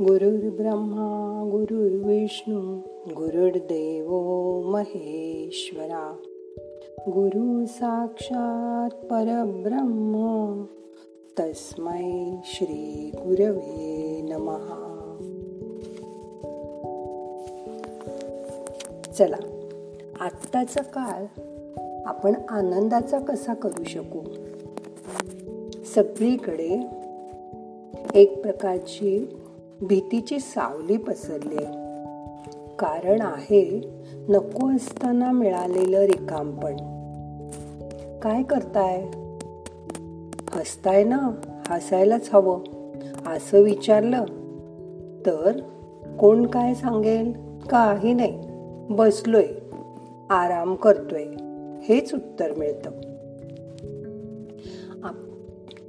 [0.00, 2.78] गुरुर्ब्रह्मा गुरुर्विष्णू
[3.10, 4.10] गुरुर्देव
[4.70, 6.16] महेश्वरा.
[7.08, 10.64] गुरु साक्षात परब्रह्म
[11.38, 14.82] तस्मै श्री गुरवे नमहा
[19.18, 19.72] चला
[20.20, 21.24] आत्ताचा काळ
[22.06, 24.20] आपण आनंदाचा कसा करू शकू?
[25.94, 26.86] सगळीकडे
[28.14, 29.36] एक प्रकारची
[29.82, 31.64] भीतीची सावली पसरली
[32.78, 33.90] कारण आहे
[34.28, 36.76] नको असताना मिळालेलं रिकामपण.
[38.18, 39.02] काय करताय?
[40.50, 41.30] हसताय ना?
[41.68, 42.60] हसायलाच हवं.
[43.26, 44.24] असं विचारलं
[45.26, 45.60] तर
[46.20, 47.32] कोण काय सांगेल?
[47.70, 48.38] काही नाही.
[48.90, 49.46] बसलोय.
[50.30, 51.24] आराम करतोय.
[51.82, 52.90] हेच उत्तर मिळतं.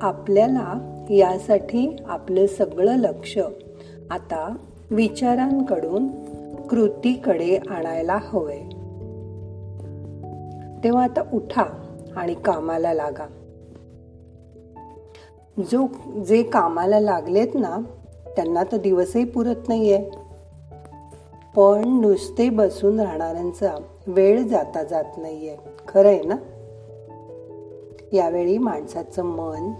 [0.00, 0.74] आपल्याला
[1.10, 3.38] यासाठी आपलं सगळं लक्ष
[4.14, 4.56] आता
[4.90, 6.08] विचारांकडून
[6.66, 8.60] कृतीकडे आणायला हवंय
[10.84, 11.64] तेव्हा आता उठा
[12.16, 13.26] आणि कामाला लागा.
[15.58, 15.86] जो
[16.26, 17.78] जे कामाला लागलेत ना
[18.36, 20.10] त्यांना तर दिवसही पुरत नाहीये.
[21.56, 23.74] पण नुसते बसून राहणाऱ्यांचा
[24.06, 25.56] वेळ जाता जात नाहीये.
[25.88, 26.36] खरंय ना?
[28.12, 29.72] यावेळी माणसाचं मन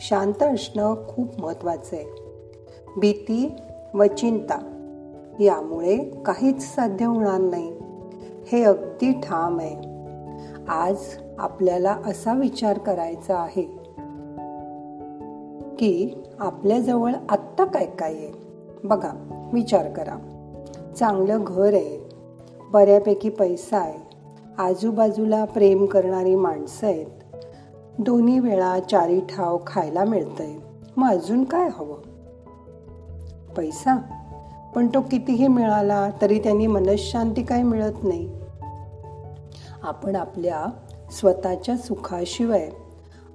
[0.00, 2.26] शांत असणं खूप महत्वाचं आहे
[3.00, 3.52] भीती
[3.96, 4.72] व चिंता.
[5.40, 7.72] यामुळे काहीच साध्य होणार नाही.
[8.52, 9.76] हे अगदी ठाम आहे.
[10.68, 10.96] आज
[11.38, 13.62] आपल्याला असा विचार करायचा आहे
[15.78, 18.32] की आपल्याजवळ आत्ता काय काय आहे?
[18.84, 19.10] बघा
[19.52, 20.16] विचार करा.
[20.98, 22.10] चांगलं घर आहे.
[22.72, 24.16] बऱ्यापैकी पैसा आहे.
[24.58, 27.06] आजूबाजूला प्रेम करणारी माणसं आहेत.
[27.98, 30.54] दोन्ही वेळा चारी ठाव खायला मिळतंय.
[30.96, 32.15] मग अजून काय हवं?
[33.56, 33.96] पैसा.
[34.74, 38.28] पण तो कितीही मिळाला तरी त्यांनी मनशांती काय मिळत नाही.
[39.82, 40.66] आपण आपल्या
[41.10, 42.70] स्वतःच्या सुखाशिवाय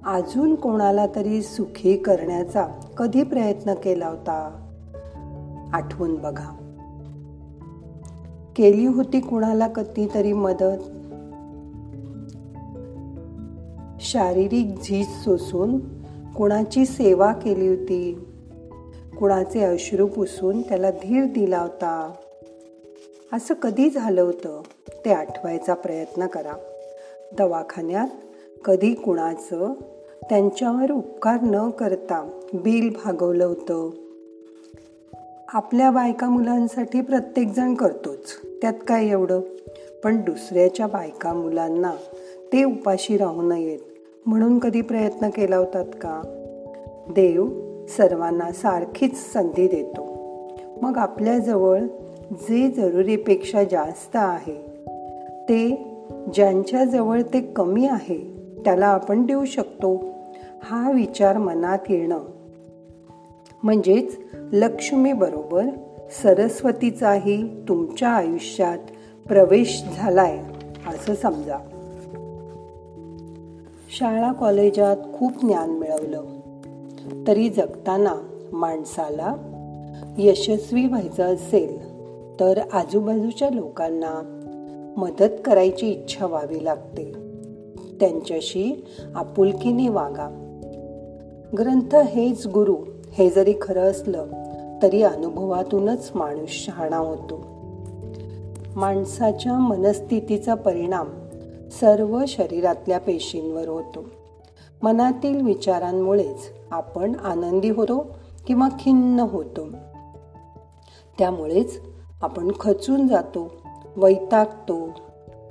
[0.06, 2.66] अजून कोणाला तरी सुखी करण्याचा
[2.96, 4.58] कधी प्रयत्न केला होता?
[5.72, 6.58] आठवून बघा.
[8.56, 10.82] केली होती कुणाला कधीतरी मदत?
[14.00, 15.78] शारीरिक झीज सोसून
[16.32, 18.31] कुणाची सेवा केली होती?
[19.22, 22.12] कुणाचे अश्रू पुसून त्याला धीर दिला होता.
[23.32, 24.62] असं कधी झालं होतं?
[25.04, 26.52] ते आठवायचा प्रयत्न करा.
[27.38, 28.08] दवाखान्यात
[28.64, 29.72] कधी कुणाचं
[30.28, 33.90] त्यांच्यावर उपकार न करता बिल भागवलं होतं.
[35.48, 38.40] आपल्या बायका मुलांसाठी प्रत्येकजण करतोच.
[38.62, 39.40] त्यात काय एवढं?
[40.04, 41.92] पण दुसऱ्याच्या बायका मुलांना
[42.52, 43.78] ते उपाशी राहू नयेत.
[44.26, 46.22] म्हणून कधी प्रयत्न केला होतात का?
[47.10, 50.12] देव सर्वांना सारखीच संधी देतो.
[50.82, 51.80] मग आपल्याजवळ
[52.32, 54.54] जे जरुरीपेक्षा जास्त आहे
[55.48, 55.88] ते
[56.34, 60.04] ज्यांच्याजवळ ते कमी आहे त्याला आपण देऊ शकतो
[60.62, 62.20] हा विचार मनात येणं.
[63.62, 64.18] म्हणजेच
[64.52, 65.64] लक्ष्मीबरोबर
[66.22, 68.78] सरस्वतीचाही तुमच्या आयुष्यात
[69.28, 70.38] प्रवेश झालाय
[70.86, 71.58] असं समजा.
[73.98, 76.24] शाळा कॉलेजात खूप ज्ञान मिळवलं.
[77.26, 78.14] तरी जगताना
[78.52, 79.34] माणसाला
[80.18, 81.92] यशस्वी व्हायचं असेल
[82.40, 84.38] तर आजूबाजूच्या लोकांना
[84.96, 87.12] मदत करायची इच्छा व्हावी लागते.
[88.00, 88.84] त्यांच्याशी
[89.14, 90.38] आपुलकीने वागा.
[91.58, 92.76] ग्रंथ हेच गुरु
[93.12, 94.26] हे जरी खरं असलं
[94.82, 97.44] तरी अनुभवातूनच माणूस शहाणा होतो.
[98.76, 101.08] माणसाच्या मनस्थितीचा परिणाम
[101.80, 104.04] सर्व शरीरातल्या पेशींवर होतो.
[104.82, 106.38] मनातील विचारांमुळेच
[106.72, 108.06] आपण आनंदी होतो
[108.46, 109.66] किंवा खिन्न होतो.
[111.18, 111.80] त्यामुळेच
[112.22, 113.52] आपण खचून जातो
[113.96, 114.88] वैतागतो.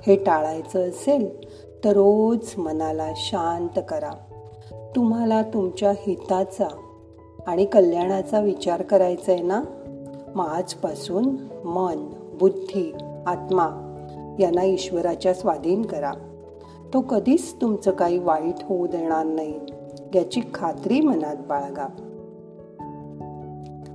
[0.06, 1.48] हे टाळायचं असेल
[1.84, 4.10] तर रोज मनाला शांत करा.
[4.96, 6.68] तुम्हाला तुमच्या हिताचा
[7.46, 9.62] आणि कल्याणाचा विचार करायचा आहे ना?
[10.34, 12.94] मग आजपासून मन बुद्धी
[13.26, 13.68] आत्मा
[14.38, 16.12] यांना ईश्वराच्या स्वाधीन करा.
[16.94, 19.60] तो कधीच तुमचं काही वाईट होऊ देणार नाही.
[20.14, 21.86] याची खात्री मनात बाळगा.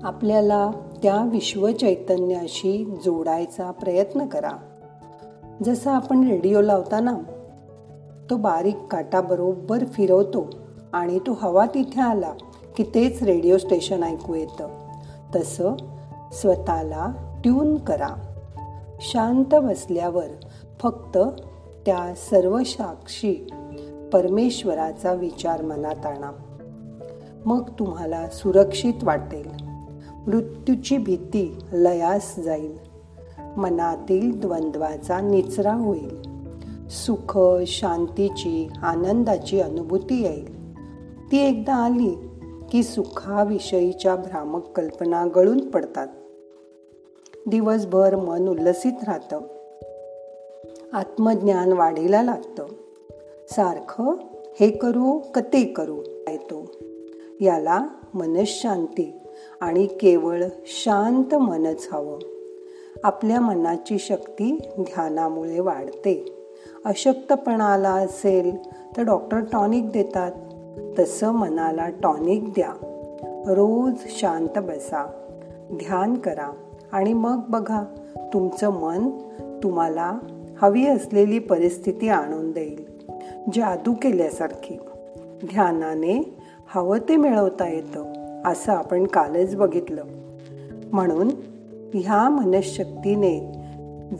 [0.03, 0.71] आपल्याला
[1.03, 4.51] त्या विश्व चैतन्याशी जोडायचा प्रयत्न करा.
[5.63, 7.17] जसं आपण रेडिओ लावताना
[8.29, 10.49] तो बारीक काटाबरोबर फिरवतो
[10.93, 12.33] आणि तो हवा तिथे आला
[12.77, 14.67] की तेच रेडिओ स्टेशन ऐकू येतं.
[15.35, 15.75] तसं
[16.31, 18.09] स्वतःला ट्यून करा.
[19.01, 20.27] शांत बसल्यावर
[20.81, 21.17] फक्त
[21.85, 23.47] त्या सर्व साक्षी
[24.13, 26.31] परमेश्वराचा विचार मनात आणा.
[27.45, 29.65] मग तुम्हाला सुरक्षित वाटेल.
[30.27, 32.77] मृत्यूची भीती लयास जाईल.
[33.57, 36.21] मनातील द्वंद्वाचा निचरा होईल.
[36.89, 40.73] सुख शांतीची आनंदाची अनुभूती येईल.
[41.31, 42.29] ती एकदा आली
[42.71, 46.07] की सुखाविषयीच्या भ्रामक कल्पना गळून पडतात.
[47.47, 49.41] दिवसभर मन उल्लसित राहतं.
[50.93, 52.65] आत्मज्ञान वाढीला लागतं.
[53.49, 54.11] सारखं
[54.59, 55.97] हे करू क ते करू?
[56.27, 56.71] येतो.
[57.41, 59.19] याला मनशांती
[59.61, 62.19] आणि केवळ शांत मनच हवं.
[63.03, 66.45] आपल्या मनाची शक्ती ध्यानामुळे वाढते.
[66.85, 68.57] अशक्तपणाला असेल
[68.97, 70.31] तर डॉक्टर टॉनिक देतात.
[70.99, 72.73] तसं मनाला टॉनिक द्या.
[73.47, 75.11] रोज शांत बसा.
[75.73, 76.51] ध्यान करा
[76.91, 77.83] आणि मग बघा
[78.33, 79.09] तुमचं मन
[79.63, 80.17] तुम्हाला
[80.61, 82.96] हवी असलेली परिस्थिती आणून देईल.
[83.53, 84.77] जादू केल्यासारखी.
[85.43, 86.37] ध्यानाने
[86.75, 88.13] हवं ते मिळवता येतं
[88.45, 90.03] असं आपण कालच बघितलं.
[90.91, 91.27] म्हणून
[91.93, 93.39] ह्या मनशक्तीने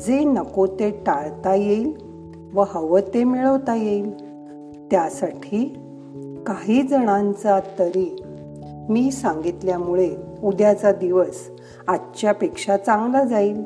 [0.07, 1.93] जे नको ते टाळता येईल
[2.53, 4.11] व हवं ते मिळवता येईल
[4.91, 5.63] त्यासाठी
[6.47, 8.23] काही जणांचा तरी
[8.89, 10.09] मी सांगितल्यामुळे
[10.43, 11.49] उद्याचा दिवस
[11.87, 13.63] आजच्यापेक्षा चांगला जाईल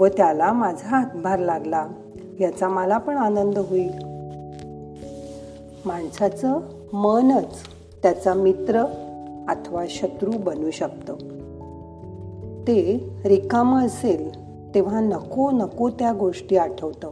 [0.00, 1.86] व त्याला माझा हातभार लागला
[2.40, 4.07] याचा मला पण आनंद होईल.
[5.88, 6.60] माणसाचं
[6.92, 7.58] मनच
[8.02, 8.80] त्याचा मित्र
[9.48, 11.14] अथवा शत्रू बनू शकतं.
[12.62, 14.30] ते रिकामं असेल
[14.74, 17.10] तेव्हा नको नको त्या गोष्टी आठवतं.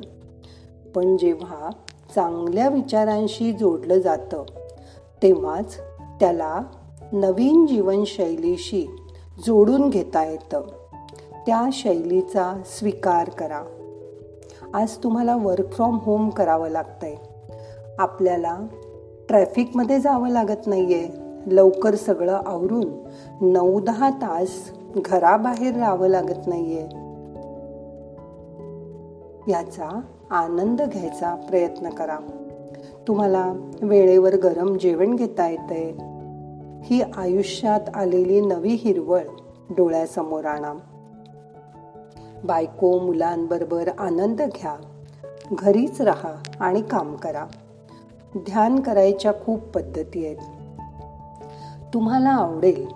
[0.94, 1.70] पण जेव्हा
[2.14, 4.42] चांगल्या विचारांशी जोडलं जातं
[5.22, 5.76] तेव्हाच
[6.20, 6.60] त्याला
[7.12, 8.86] नवीन जीवनशैलीशी
[9.46, 10.60] जोडून घेता येतं.
[11.46, 13.62] त्या शैलीचा स्वीकार करा.
[14.74, 17.14] आज तुम्हाला वर्क फ्रॉम होम करावं लागतंय.
[17.98, 18.58] आपल्याला
[19.28, 21.08] ट्रॅफिकमध्ये जावं लागत नाही आहे
[21.46, 22.84] लवकर सगळं आवरून
[23.40, 27.06] नऊ दहा तास घराबाहेर राहावं लागत नाही आहे
[29.50, 30.00] याचा
[30.30, 32.18] आनंद घ्यायचा प्रयत्न करा.
[33.08, 33.52] तुम्हाला
[33.82, 35.96] वेळेवर गरम जेवण घेता येते
[36.82, 39.20] ही आयुष्यात आलेली नवी हिरवळ
[39.70, 40.72] डोळ्यासमोर आणा.
[42.44, 44.76] बायको मुलांबरोबर आनंद घ्या.
[45.52, 47.46] घरीच राहा आणि काम करा.
[48.36, 50.36] ध्यान करायच्या खूप पद्धती आहेत.
[51.94, 52.86] तुम्हाला आवडेल.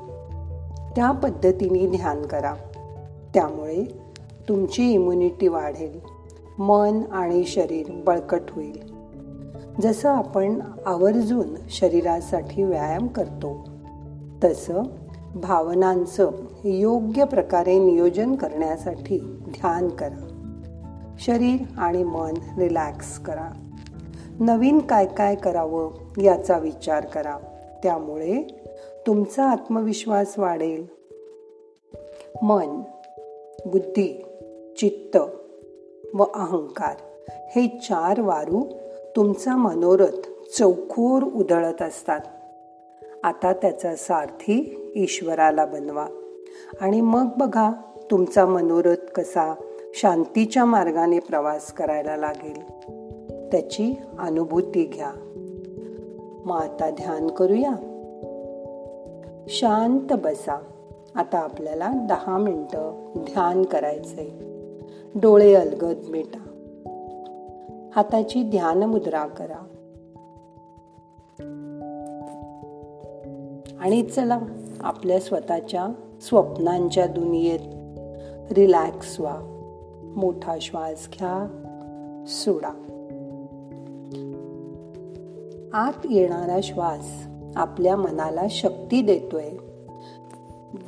[0.97, 2.55] त्या पद्धतीने ध्यान करा.
[3.35, 4.03] त्यामुळे
[4.49, 6.00] तुमची इम्युनिटी वाढेल.
[6.59, 9.00] मन आणि शरीर बळकट होईल.
[9.82, 13.69] जसं आपण आवर्जून शरीरासाठी व्यायाम करतो
[14.44, 14.83] तसं
[15.35, 16.31] भावनांचं
[16.65, 19.19] योग्य प्रकारे नियोजन करण्यासाठी
[19.49, 20.26] ध्यान करा.
[21.19, 23.70] शरीर आणि मन रिलॅक्स करा.
[24.41, 25.91] नवीन काय काय करावं
[26.23, 27.39] याचा विचार करा.
[27.83, 28.61] त्यामुळे
[29.07, 30.87] तुमचा आत्मविश्वास वाढेल.
[32.43, 32.81] मन
[33.67, 34.25] बुद्धी
[34.79, 35.17] चित्त
[36.15, 36.97] व अहंकार
[37.31, 38.65] हे चार वारू
[39.17, 42.21] तुमचा मनोरथ चौखोर उधळत असतात.
[43.25, 46.07] आता त्याचा सारथी ईश्वराला बनवा
[46.81, 47.71] आणि मग बघा
[48.11, 49.55] तुमचा मनोरथ कसा
[49.95, 52.91] शांतीच्या मार्गाने प्रवास करायला लागेल.
[53.52, 55.12] त्याची अनुभूती घ्या.
[56.45, 57.73] मग आता ध्यान करूया.
[59.49, 60.62] शांत बसा.
[61.14, 64.28] आता आपल्याला दहा मिनटं ध्यान करायचंय.
[65.14, 66.38] डोळे अलगद मिटा.
[67.97, 69.66] हाताची ध्यान मुद्रा करा.
[73.80, 74.40] आणि चला
[74.80, 75.88] आपल्या स्वतःच्या
[76.21, 77.61] स्वप्नांच्या दुनियेत
[78.52, 79.38] रिलॅक्स व्हा.
[80.16, 81.47] मोठा श्वास घ्या.
[82.26, 82.89] सोडा.
[85.73, 89.50] आत येणारा श्वास आपल्या मनाला शक्ती देतोय.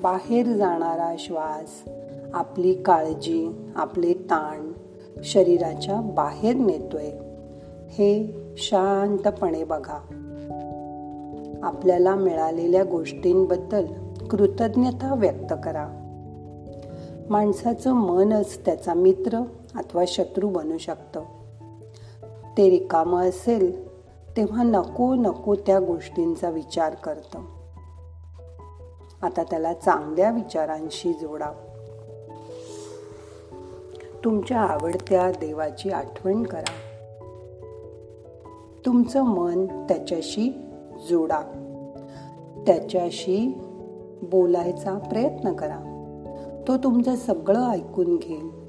[0.03, 1.91] बाहेर जाणारा श्वास
[2.35, 4.73] आपली काळजी आपले ताण
[5.25, 7.11] शरीराच्या बाहेर नेतोय.
[7.91, 9.99] हे शांतपणे बघा.
[11.63, 13.87] आपल्याला मिळालेल्या गोष्टींबद्दल
[14.31, 15.89] कृतज्ञता व्यक्त करा.
[17.31, 19.39] माणसाचं मनच त्याचा मित्र
[19.75, 21.21] अथवा शत्रू बनू शकतं.
[22.57, 23.92] ते रिकामं असेल
[24.37, 27.41] तेव्हा नको नको त्या गोष्टींचा विचार करतं.
[29.23, 31.51] आता त्याला चांगल्या विचारांशी जोडा
[34.25, 36.73] तुमच्या आवडत्या देवाची आठवण करा.
[38.87, 40.71] तुमचं मन त्याच्याशी
[41.09, 41.41] जोडा.
[42.67, 43.59] त्याच्याशी
[44.23, 45.79] बोलायचा प्रयत्न करा.
[46.69, 48.62] तो तुमचं सगळं ऐकून घेईल.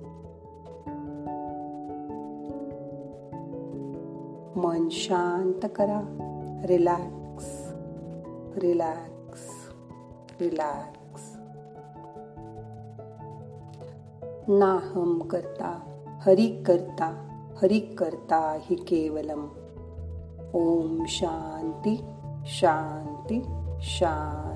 [4.83, 6.01] मन शांत करा.
[6.65, 7.73] रिलॅक्स
[8.57, 9.39] रिलॅक्स
[10.41, 11.21] रिलॅक्स
[14.47, 15.79] नाहम करता
[16.25, 17.29] हरि करता
[17.61, 19.47] हरी करता हि केवलम.
[20.53, 22.05] ओम शांती
[22.45, 23.41] शांती
[23.81, 24.52] शांती.